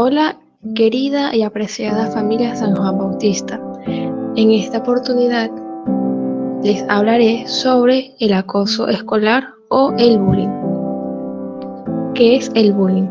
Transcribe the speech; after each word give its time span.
Hola, 0.00 0.38
querida 0.76 1.34
y 1.34 1.42
apreciada 1.42 2.12
familia 2.12 2.54
San 2.54 2.76
Juan 2.76 2.98
Bautista. 2.98 3.60
En 4.36 4.52
esta 4.52 4.78
oportunidad 4.78 5.50
les 6.62 6.84
hablaré 6.88 7.48
sobre 7.48 8.14
el 8.20 8.32
acoso 8.32 8.86
escolar 8.86 9.48
o 9.70 9.92
el 9.98 10.20
bullying. 10.20 10.54
¿Qué 12.14 12.36
es 12.36 12.48
el 12.54 12.74
bullying? 12.74 13.08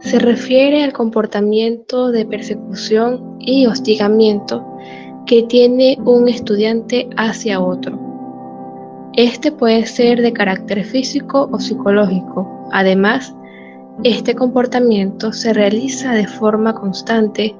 Se 0.00 0.18
refiere 0.18 0.82
al 0.84 0.94
comportamiento 0.94 2.10
de 2.10 2.24
persecución 2.24 3.36
y 3.38 3.66
hostigamiento 3.66 4.66
que 5.26 5.42
tiene 5.42 5.98
un 6.06 6.30
estudiante 6.30 7.10
hacia 7.18 7.60
otro. 7.60 8.00
Este 9.18 9.52
puede 9.52 9.84
ser 9.84 10.22
de 10.22 10.32
carácter 10.32 10.82
físico 10.82 11.50
o 11.52 11.60
psicológico. 11.60 12.50
Además, 12.72 13.35
este 14.04 14.34
comportamiento 14.34 15.32
se 15.32 15.52
realiza 15.52 16.12
de 16.12 16.26
forma 16.26 16.74
constante, 16.74 17.54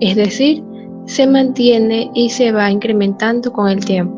es 0.00 0.16
decir, 0.16 0.64
se 1.06 1.26
mantiene 1.26 2.10
y 2.14 2.30
se 2.30 2.52
va 2.52 2.70
incrementando 2.70 3.52
con 3.52 3.68
el 3.68 3.84
tiempo. 3.84 4.16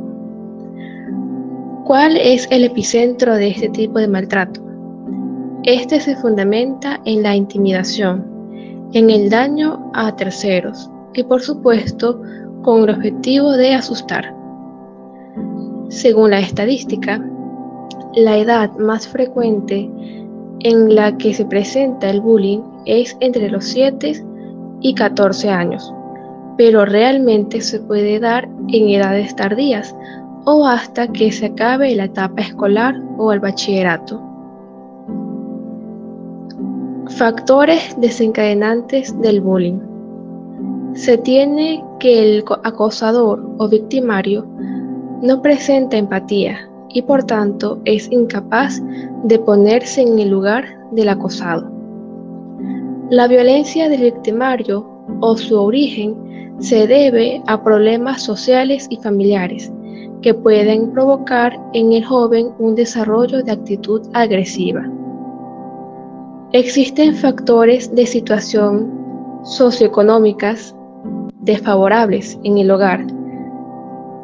¿Cuál 1.84 2.16
es 2.16 2.48
el 2.50 2.64
epicentro 2.64 3.34
de 3.34 3.48
este 3.48 3.68
tipo 3.68 3.98
de 3.98 4.08
maltrato? 4.08 4.60
Este 5.64 6.00
se 6.00 6.16
fundamenta 6.16 7.00
en 7.04 7.22
la 7.22 7.34
intimidación, 7.34 8.24
en 8.92 9.10
el 9.10 9.28
daño 9.28 9.90
a 9.94 10.14
terceros 10.14 10.90
y 11.14 11.24
por 11.24 11.42
supuesto 11.42 12.22
con 12.62 12.84
el 12.84 12.90
objetivo 12.90 13.52
de 13.52 13.74
asustar. 13.74 14.34
Según 15.88 16.30
la 16.30 16.40
estadística, 16.40 17.22
la 18.14 18.38
edad 18.38 18.70
más 18.78 19.08
frecuente 19.08 19.90
en 20.60 20.94
la 20.94 21.16
que 21.16 21.34
se 21.34 21.44
presenta 21.44 22.10
el 22.10 22.20
bullying 22.20 22.60
es 22.86 23.16
entre 23.20 23.48
los 23.50 23.64
7 23.64 24.12
y 24.80 24.94
14 24.94 25.50
años, 25.50 25.92
pero 26.56 26.84
realmente 26.84 27.60
se 27.60 27.80
puede 27.80 28.20
dar 28.20 28.48
en 28.68 28.88
edades 28.88 29.34
tardías 29.36 29.94
o 30.44 30.66
hasta 30.66 31.08
que 31.08 31.32
se 31.32 31.46
acabe 31.46 31.94
la 31.94 32.04
etapa 32.04 32.42
escolar 32.42 32.94
o 33.18 33.32
el 33.32 33.40
bachillerato. 33.40 34.20
Factores 37.16 37.94
desencadenantes 38.00 39.18
del 39.20 39.40
bullying. 39.40 39.78
Se 40.94 41.18
tiene 41.18 41.84
que 41.98 42.36
el 42.36 42.44
acosador 42.62 43.44
o 43.58 43.68
victimario 43.68 44.46
no 45.22 45.40
presenta 45.42 45.96
empatía 45.96 46.68
y 46.94 47.02
por 47.02 47.24
tanto 47.24 47.80
es 47.84 48.10
incapaz 48.10 48.80
de 49.24 49.38
ponerse 49.38 50.00
en 50.00 50.18
el 50.18 50.30
lugar 50.30 50.64
del 50.92 51.10
acosado. 51.10 51.70
La 53.10 53.28
violencia 53.28 53.88
del 53.90 54.00
victimario 54.00 54.88
o 55.20 55.36
su 55.36 55.60
origen 55.60 56.16
se 56.60 56.86
debe 56.86 57.42
a 57.46 57.62
problemas 57.62 58.22
sociales 58.22 58.86
y 58.88 58.96
familiares 58.96 59.70
que 60.22 60.32
pueden 60.32 60.92
provocar 60.92 61.60
en 61.74 61.92
el 61.92 62.04
joven 62.04 62.48
un 62.58 62.74
desarrollo 62.74 63.42
de 63.42 63.52
actitud 63.52 64.00
agresiva. 64.14 64.82
Existen 66.52 67.14
factores 67.14 67.94
de 67.94 68.06
situación 68.06 68.90
socioeconómicas 69.42 70.74
desfavorables 71.40 72.38
en 72.44 72.56
el 72.56 72.70
hogar, 72.70 73.04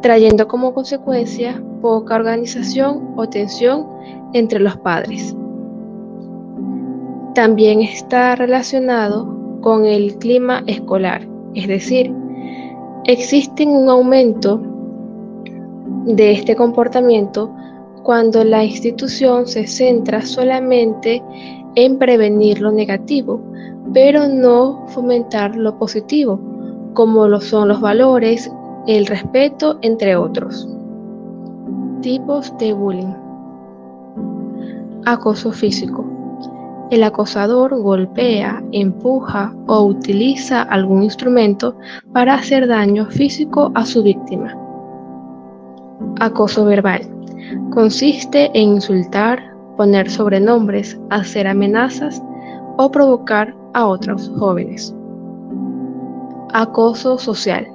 trayendo 0.00 0.48
como 0.48 0.72
consecuencia 0.72 1.62
poca 1.80 2.16
organización 2.16 3.14
o 3.16 3.28
tensión 3.28 3.86
entre 4.32 4.60
los 4.60 4.76
padres. 4.78 5.34
También 7.34 7.80
está 7.80 8.36
relacionado 8.36 9.28
con 9.60 9.84
el 9.86 10.16
clima 10.16 10.62
escolar, 10.66 11.26
es 11.54 11.68
decir, 11.68 12.12
existe 13.04 13.66
un 13.66 13.88
aumento 13.88 14.60
de 16.06 16.32
este 16.32 16.56
comportamiento 16.56 17.54
cuando 18.02 18.42
la 18.44 18.64
institución 18.64 19.46
se 19.46 19.66
centra 19.66 20.22
solamente 20.22 21.22
en 21.74 21.98
prevenir 21.98 22.60
lo 22.60 22.72
negativo, 22.72 23.40
pero 23.92 24.26
no 24.26 24.86
fomentar 24.88 25.54
lo 25.54 25.78
positivo, 25.78 26.40
como 26.94 27.28
lo 27.28 27.40
son 27.40 27.68
los 27.68 27.80
valores, 27.80 28.50
el 28.86 29.06
respeto, 29.06 29.78
entre 29.82 30.16
otros. 30.16 30.68
Tipos 32.02 32.56
de 32.56 32.72
bullying. 32.72 33.12
Acoso 35.04 35.52
físico. 35.52 36.02
El 36.90 37.04
acosador 37.04 37.78
golpea, 37.78 38.62
empuja 38.72 39.54
o 39.66 39.82
utiliza 39.82 40.62
algún 40.62 41.02
instrumento 41.02 41.76
para 42.14 42.34
hacer 42.34 42.66
daño 42.66 43.04
físico 43.10 43.70
a 43.74 43.84
su 43.84 44.02
víctima. 44.02 44.56
Acoso 46.20 46.64
verbal. 46.64 47.02
Consiste 47.70 48.50
en 48.54 48.76
insultar, 48.76 49.54
poner 49.76 50.08
sobrenombres, 50.08 50.98
hacer 51.10 51.46
amenazas 51.46 52.22
o 52.78 52.90
provocar 52.90 53.54
a 53.74 53.86
otros 53.86 54.32
jóvenes. 54.38 54.94
Acoso 56.54 57.18
social. 57.18 57.66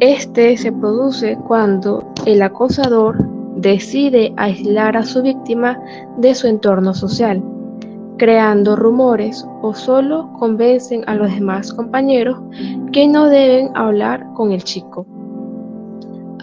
Este 0.00 0.56
se 0.56 0.70
produce 0.70 1.36
cuando 1.48 2.04
el 2.24 2.40
acosador 2.42 3.18
decide 3.56 4.32
aislar 4.36 4.96
a 4.96 5.02
su 5.02 5.22
víctima 5.22 5.76
de 6.18 6.36
su 6.36 6.46
entorno 6.46 6.94
social, 6.94 7.42
creando 8.16 8.76
rumores 8.76 9.44
o 9.60 9.74
solo 9.74 10.32
convencen 10.38 11.02
a 11.08 11.16
los 11.16 11.34
demás 11.34 11.72
compañeros 11.72 12.40
que 12.92 13.08
no 13.08 13.28
deben 13.28 13.76
hablar 13.76 14.24
con 14.34 14.52
el 14.52 14.62
chico. 14.62 15.04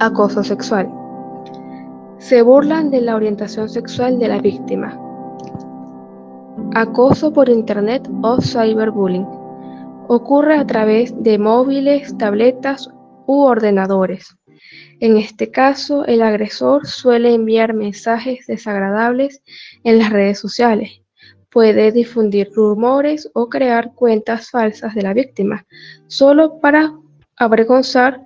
Acoso 0.01 0.43
sexual. 0.43 0.89
Se 2.17 2.41
burlan 2.41 2.91
de 2.91 2.99
la 2.99 3.15
orientación 3.15 3.69
sexual 3.69 4.19
de 4.19 4.27
la 4.27 4.39
víctima. 4.39 4.99
Acoso 6.73 7.31
por 7.31 7.47
Internet 7.47 8.09
o 8.21 8.35
cyberbullying. 8.41 9.25
Ocurre 10.09 10.57
a 10.57 10.67
través 10.67 11.15
de 11.23 11.39
móviles, 11.39 12.17
tabletas 12.17 12.91
u 13.27 13.41
ordenadores. 13.43 14.35
En 14.99 15.17
este 15.17 15.51
caso, 15.51 16.05
el 16.05 16.21
agresor 16.21 16.87
suele 16.87 17.33
enviar 17.33 17.73
mensajes 17.73 18.47
desagradables 18.47 19.41
en 19.83 19.99
las 19.99 20.11
redes 20.11 20.39
sociales. 20.39 21.01
Puede 21.49 21.91
difundir 21.91 22.49
rumores 22.53 23.29
o 23.33 23.49
crear 23.49 23.93
cuentas 23.93 24.49
falsas 24.49 24.95
de 24.95 25.01
la 25.01 25.13
víctima, 25.13 25.65
solo 26.07 26.59
para 26.59 26.93
avergonzar 27.37 28.21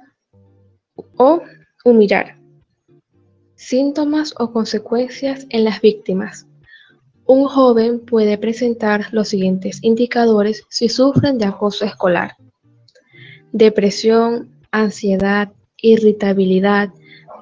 o 1.18 1.42
humillar. 1.86 2.38
Síntomas 3.56 4.34
o 4.40 4.52
consecuencias 4.52 5.46
en 5.50 5.64
las 5.64 5.82
víctimas. 5.82 6.48
Un 7.26 7.46
joven 7.46 8.00
puede 8.00 8.38
presentar 8.38 9.08
los 9.12 9.30
siguientes 9.30 9.84
indicadores 9.84 10.64
si 10.70 10.90
sufren 10.90 11.38
de 11.38 11.46
acoso 11.46 11.86
escolar. 11.86 12.36
Depresión, 13.52 14.59
ansiedad, 14.72 15.52
irritabilidad, 15.82 16.90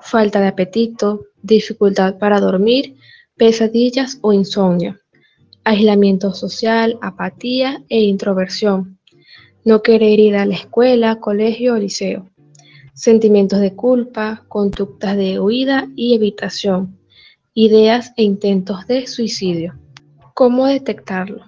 falta 0.01 0.39
de 0.39 0.47
apetito, 0.47 1.25
dificultad 1.41 2.17
para 2.17 2.39
dormir, 2.39 2.95
pesadillas 3.35 4.19
o 4.21 4.33
insomnio, 4.33 4.97
aislamiento 5.63 6.33
social, 6.33 6.97
apatía 7.01 7.83
e 7.89 8.01
introversión, 8.01 8.99
no 9.65 9.81
querer 9.81 10.19
ir 10.19 10.35
a 10.37 10.45
la 10.45 10.55
escuela, 10.55 11.19
colegio 11.19 11.73
o 11.73 11.77
liceo, 11.77 12.29
sentimientos 12.93 13.59
de 13.59 13.75
culpa, 13.75 14.45
conductas 14.47 15.17
de 15.17 15.39
huida 15.39 15.87
y 15.95 16.15
evitación, 16.15 16.97
ideas 17.53 18.13
e 18.15 18.23
intentos 18.23 18.87
de 18.87 19.07
suicidio. 19.07 19.77
¿Cómo 20.33 20.67
detectarlo? 20.67 21.46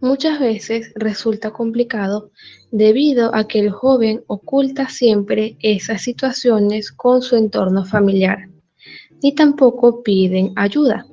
Muchas 0.00 0.38
veces 0.38 0.92
resulta 0.94 1.50
complicado 1.50 2.30
debido 2.70 3.34
a 3.34 3.48
que 3.48 3.58
el 3.58 3.70
joven 3.70 4.22
oculta 4.28 4.88
siempre 4.88 5.56
esas 5.60 6.02
situaciones 6.02 6.92
con 6.92 7.20
su 7.20 7.34
entorno 7.34 7.84
familiar, 7.84 8.48
ni 9.22 9.34
tampoco 9.34 10.04
piden 10.04 10.52
ayuda 10.54 11.04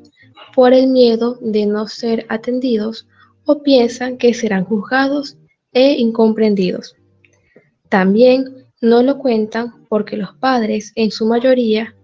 por 0.53 0.71
el 0.71 0.87
miedo 0.87 1.39
de 1.41 1.65
no 1.65 1.87
ser 1.87 2.27
atendidos 2.29 3.07
o 3.45 3.63
piensan 3.63 4.17
que 4.17 4.35
serán 4.35 4.65
juzgados 4.65 5.35
e 5.73 5.93
incomprendidos. 5.93 6.95
También 7.89 8.67
no 8.81 9.01
lo 9.01 9.17
cuentan 9.17 9.85
porque 9.89 10.15
los 10.15 10.35
padres 10.35 10.91
en 10.95 11.09
su 11.09 11.25
mayoría 11.25 11.95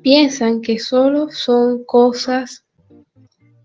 piensan 0.00 0.60
que 0.60 0.78
solo 0.78 1.28
son 1.30 1.84
cosas 1.84 2.64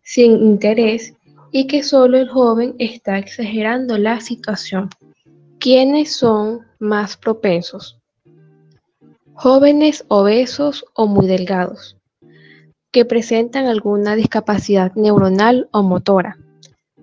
sin 0.03 0.31
interés 0.37 1.13
y 1.51 1.67
que 1.67 1.83
solo 1.83 2.17
el 2.17 2.29
joven 2.29 2.75
está 2.79 3.17
exagerando 3.17 3.97
la 3.97 4.19
situación. 4.19 4.89
¿Quiénes 5.59 6.15
son 6.15 6.61
más 6.79 7.17
propensos? 7.17 7.99
Jóvenes 9.33 10.05
obesos 10.07 10.85
o 10.94 11.07
muy 11.07 11.27
delgados, 11.27 11.97
que 12.91 13.05
presentan 13.05 13.65
alguna 13.67 14.15
discapacidad 14.15 14.94
neuronal 14.95 15.69
o 15.71 15.83
motora, 15.83 16.38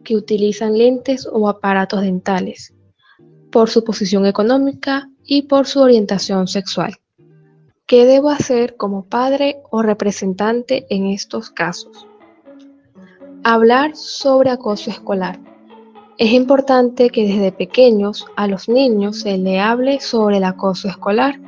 que 0.02 0.16
utilizan 0.16 0.76
lentes 0.76 1.28
o 1.30 1.48
aparatos 1.48 2.02
dentales, 2.02 2.74
por 3.50 3.70
su 3.70 3.84
posición 3.84 4.26
económica 4.26 5.08
y 5.24 5.42
por 5.42 5.66
su 5.66 5.80
orientación 5.80 6.48
sexual. 6.48 6.96
¿Qué 7.86 8.06
debo 8.06 8.30
hacer 8.30 8.76
como 8.76 9.04
padre 9.04 9.58
o 9.70 9.82
representante 9.82 10.86
en 10.90 11.06
estos 11.06 11.50
casos? 11.50 12.06
Hablar 13.46 13.94
sobre 13.94 14.48
acoso 14.48 14.88
escolar. 14.88 15.38
Es 16.16 16.32
importante 16.32 17.10
que 17.10 17.26
desde 17.26 17.52
pequeños 17.52 18.24
a 18.36 18.46
los 18.46 18.70
niños 18.70 19.20
se 19.20 19.36
le 19.36 19.60
hable 19.60 20.00
sobre 20.00 20.38
el 20.38 20.44
acoso 20.44 20.88
escolar 20.88 21.38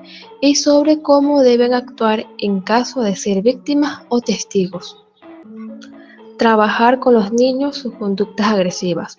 y 0.42 0.56
sobre 0.56 1.00
cómo 1.00 1.40
deben 1.40 1.72
actuar 1.72 2.26
en 2.36 2.60
caso 2.60 3.00
de 3.00 3.16
ser 3.16 3.40
víctimas 3.40 4.02
o 4.10 4.20
testigos. 4.20 5.06
Trabajar 6.36 6.98
con 6.98 7.14
los 7.14 7.32
niños 7.32 7.76
sus 7.76 7.94
conductas 7.94 8.48
agresivas. 8.48 9.16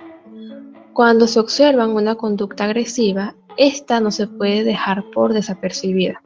Cuando 0.93 1.25
se 1.25 1.39
observan 1.39 1.95
una 1.95 2.13
conducta 2.13 2.65
agresiva, 2.65 3.33
esta 3.57 3.99
no 3.99 4.11
se 4.11 4.27
puede 4.27 4.63
dejar 4.63 5.03
por 5.15 5.33
desapercibida. 5.33 6.21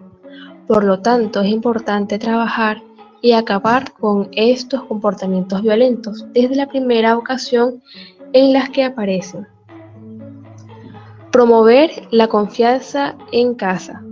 Por 0.67 0.83
lo 0.83 0.99
tanto, 0.99 1.39
es 1.39 1.47
importante 1.49 2.19
trabajar 2.19 2.83
y 3.21 3.33
acabar 3.33 3.93
con 3.93 4.29
estos 4.31 4.83
comportamientos 4.83 5.61
violentos 5.61 6.25
desde 6.33 6.55
la 6.55 6.67
primera 6.67 7.17
ocasión 7.17 7.81
en 8.33 8.53
las 8.53 8.69
que 8.69 8.83
aparecen. 8.83 9.47
Promover 11.31 12.07
la 12.11 12.27
confianza 12.27 13.15
en 13.31 13.55
casa. 13.55 14.03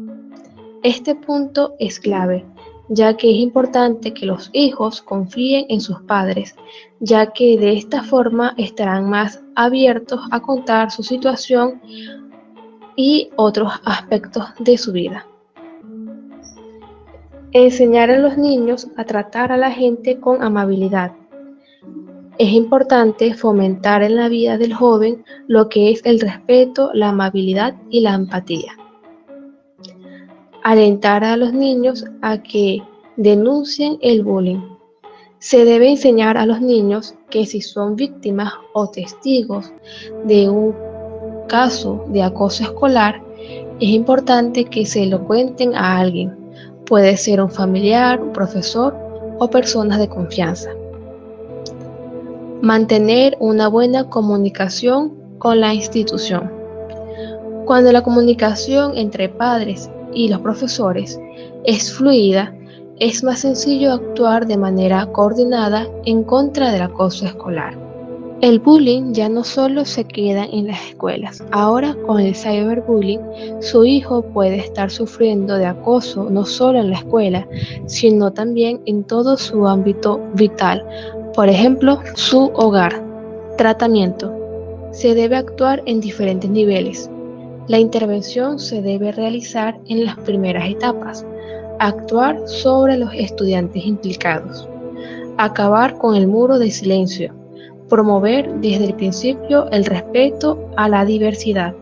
Este 0.84 1.16
punto 1.16 1.74
es 1.80 2.00
clave, 2.00 2.46
ya 2.88 3.18
que 3.18 3.30
es 3.30 3.38
importante 3.38 4.14
que 4.14 4.26
los 4.26 4.50
hijos 4.54 5.02
confíen 5.02 5.66
en 5.70 5.82
sus 5.82 6.02
padres, 6.02 6.56
ya 7.00 7.32
que 7.34 7.58
de 7.58 7.74
esta 7.74 8.04
forma 8.04 8.54
estarán 8.58 9.10
más 9.10 9.42
abiertos 9.56 10.22
a 10.32 10.40
contar 10.40 10.92
su 10.92 11.04
situación 11.04 11.82
y 12.96 13.30
otros 13.36 13.74
aspectos 13.86 14.46
de 14.60 14.78
su 14.78 14.92
vida. 14.92 15.29
Enseñar 17.52 18.12
a 18.12 18.20
los 18.20 18.38
niños 18.38 18.90
a 18.96 19.06
tratar 19.06 19.52
a 19.52 19.58
la 19.58 19.72
gente 19.72 20.20
con 20.20 20.44
amabilidad. 20.44 21.14
Es 22.38 22.52
importante 22.54 23.34
fomentar 23.34 24.04
en 24.04 24.18
la 24.18 24.30
vida 24.30 24.60
del 24.60 24.72
joven 24.72 25.24
lo 25.48 25.68
que 25.68 25.90
es 25.90 26.06
el 26.06 26.20
respeto, 26.20 26.92
la 26.94 27.10
amabilidad 27.10 27.74
y 27.90 28.02
la 28.02 28.14
empatía. 28.14 28.74
Alentar 30.64 31.24
a 31.24 31.38
los 31.38 31.52
niños 31.52 32.06
a 32.22 32.38
que 32.44 32.84
denuncien 33.18 33.98
el 34.02 34.22
bullying. 34.22 34.62
Se 35.40 35.66
debe 35.66 35.90
enseñar 35.90 36.38
a 36.38 36.46
los 36.46 36.62
niños 36.62 37.16
que 37.32 37.48
si 37.48 37.62
son 37.62 37.96
víctimas 37.96 38.54
o 38.74 38.92
testigos 38.92 39.74
de 40.24 40.48
un 40.50 40.76
caso 41.48 42.06
de 42.10 42.22
acoso 42.22 42.62
escolar, 42.62 43.24
es 43.80 43.90
importante 43.90 44.66
que 44.66 44.86
se 44.86 45.08
lo 45.08 45.26
cuenten 45.26 45.74
a 45.74 45.98
alguien, 45.98 46.40
Puede 46.90 47.18
ser 47.18 47.40
un 47.40 47.52
familiar, 47.52 48.20
un 48.20 48.34
profesor 48.34 48.96
o 49.38 49.48
personas 49.48 50.00
de 50.00 50.10
confianza. 50.10 50.72
Mantener 52.64 53.38
una 53.40 53.68
buena 53.68 54.10
comunicación 54.10 55.14
con 55.38 55.62
la 55.62 55.72
institución. 55.72 56.52
Cuando 57.66 57.92
la 57.92 58.02
comunicación 58.02 58.98
entre 58.98 59.30
padres 59.30 59.88
y 60.16 60.30
los 60.30 60.42
profesores 60.42 61.22
es 61.64 61.94
fluida, 61.94 62.56
es 62.98 63.24
más 63.24 63.42
sencillo 63.42 63.94
actuar 63.94 64.48
de 64.48 64.58
manera 64.58 65.06
coordinada 65.12 65.88
en 66.06 66.24
contra 66.24 66.72
del 66.72 66.82
acoso 66.82 67.28
escolar. 67.28 67.89
El 68.42 68.60
bullying 68.60 69.12
ya 69.12 69.28
no 69.28 69.44
solo 69.44 69.84
se 69.84 70.06
queda 70.06 70.46
en 70.46 70.68
las 70.68 70.82
escuelas. 70.88 71.44
Ahora 71.52 71.94
con 72.08 72.22
el 72.22 72.34
cyberbullying, 72.34 73.20
su 73.60 73.84
hijo 73.84 74.22
puede 74.22 74.56
estar 74.56 74.90
sufriendo 74.90 75.56
de 75.56 75.66
acoso 75.66 76.30
no 76.30 76.46
solo 76.46 76.80
en 76.80 76.92
la 76.92 77.00
escuela, 77.00 77.46
sino 77.86 78.32
también 78.32 78.80
en 78.86 79.04
todo 79.04 79.36
su 79.36 79.68
ámbito 79.68 80.22
vital. 80.36 80.86
Por 81.36 81.50
ejemplo, 81.50 82.00
su 82.16 82.50
hogar. 82.56 83.04
Tratamiento. 83.58 84.34
Se 84.92 85.16
debe 85.16 85.36
actuar 85.36 85.84
en 85.86 86.00
diferentes 86.00 86.50
niveles. 86.50 87.12
La 87.68 87.78
intervención 87.78 88.58
se 88.58 88.82
debe 88.82 89.12
realizar 89.12 89.78
en 89.88 90.06
las 90.06 90.16
primeras 90.16 90.70
etapas. 90.70 91.26
Actuar 91.80 92.40
sobre 92.48 92.96
los 92.96 93.14
estudiantes 93.14 93.86
implicados. 93.86 94.66
Acabar 95.38 95.98
con 95.98 96.16
el 96.16 96.26
muro 96.26 96.58
de 96.58 96.72
silencio 96.72 97.39
promover 97.90 98.50
desde 98.56 98.86
el 98.86 98.94
principio 98.94 99.70
el 99.72 99.86
respeto 99.86 100.70
a 100.78 100.88
la 100.88 101.04
diversidad. 101.06 101.74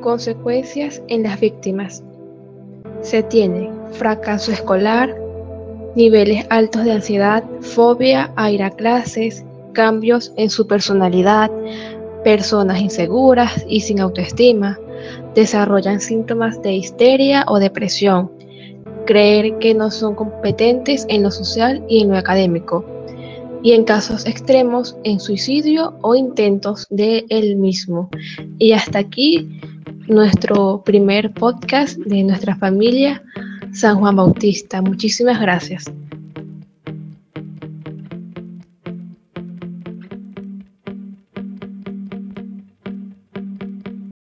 Consecuencias 0.00 1.02
en 1.08 1.22
las 1.22 1.40
víctimas. 1.40 2.02
Se 3.00 3.22
tiene 3.22 3.70
fracaso 3.92 4.52
escolar, 4.52 5.16
niveles 5.94 6.46
altos 6.50 6.84
de 6.84 6.92
ansiedad, 6.92 7.42
fobia 7.60 8.32
a 8.36 8.50
ir 8.50 8.62
a 8.62 8.70
clases, 8.70 9.44
cambios 9.72 10.32
en 10.36 10.50
su 10.50 10.66
personalidad, 10.66 11.50
personas 12.24 12.80
inseguras 12.80 13.64
y 13.68 13.80
sin 13.80 14.00
autoestima, 14.00 14.78
desarrollan 15.34 16.00
síntomas 16.00 16.60
de 16.62 16.72
histeria 16.72 17.44
o 17.46 17.58
depresión, 17.58 18.30
creer 19.06 19.58
que 19.58 19.74
no 19.74 19.90
son 19.90 20.14
competentes 20.14 21.06
en 21.08 21.22
lo 21.22 21.30
social 21.30 21.84
y 21.88 22.02
en 22.02 22.10
lo 22.10 22.16
académico, 22.16 22.84
y 23.62 23.72
en 23.72 23.84
casos 23.84 24.26
extremos 24.26 24.96
en 25.04 25.20
suicidio 25.20 25.94
o 26.02 26.14
intentos 26.14 26.86
de 26.90 27.24
él 27.28 27.56
mismo. 27.56 28.08
Y 28.58 28.72
hasta 28.72 28.98
aquí 28.98 29.60
nuestro 30.08 30.82
primer 30.84 31.32
podcast 31.32 31.98
de 31.98 32.22
nuestra 32.22 32.56
familia 32.56 33.22
San 33.72 33.98
Juan 33.98 34.16
Bautista. 34.16 34.80
Muchísimas 34.80 35.40
gracias. 35.40 35.84